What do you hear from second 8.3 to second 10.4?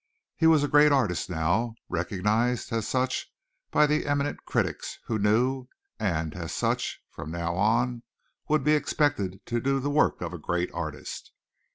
would be expected to do the work of a